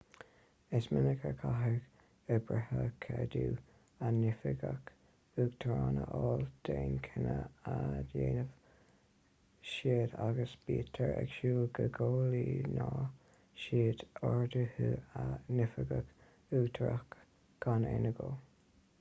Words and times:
is 0.77 0.85
minic 0.91 1.25
a 1.31 1.31
chaithfidh 1.39 2.31
oibrithe 2.35 2.85
ceadú 3.03 3.41
a 4.07 4.09
n-oifigeach 4.13 4.87
uachtarach 5.43 5.99
a 6.05 6.05
fháil 6.13 6.45
d'aon 6.69 6.95
chinneadh 7.09 7.67
a 7.73 7.75
dhéanann 8.15 8.49
siad 9.73 10.17
agus 10.29 10.57
bítear 10.71 11.13
ag 11.19 11.29
súil 11.35 11.63
go 11.81 11.87
gcomhlíonfaidh 11.99 13.63
siad 13.67 14.03
orduithe 14.31 14.91
a 15.25 15.29
n-oifigeach 15.37 16.59
uachtarach 16.61 17.17
gan 17.67 17.89
aon 17.95 18.13
agó 18.15 18.33